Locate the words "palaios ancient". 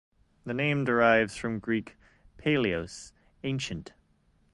2.39-3.93